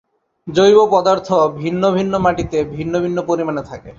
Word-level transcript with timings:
জৈব 0.47 0.77
পদার্থ 0.91 1.27
ভিন্ন 1.55 1.83
ভিন্ন 1.91 2.13
মাটিতে 2.17 2.57
ভিন্ন 2.71 2.93
ভিন্ন 2.99 3.17
পরিমাণে 3.21 3.63
থাকে। 3.63 3.89